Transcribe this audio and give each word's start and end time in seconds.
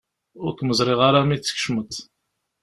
Ur 0.43 0.51
kem-ẓriɣ 0.53 0.99
ara 1.07 1.21
mi 1.27 1.37
d-tkecmeḍ. 1.37 1.91